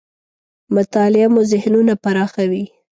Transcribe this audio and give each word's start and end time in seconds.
مطالعه 0.75 1.27
مو 1.33 1.41
ذهنونه 1.51 1.93
پراخوي. 2.03 2.63